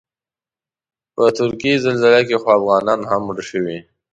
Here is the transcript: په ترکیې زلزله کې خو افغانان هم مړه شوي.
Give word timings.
په 1.13 1.23
ترکیې 1.37 1.73
زلزله 1.85 2.21
کې 2.27 2.35
خو 2.41 2.49
افغانان 2.59 2.99
هم 3.09 3.21
مړه 3.27 3.43
شوي. 3.49 3.77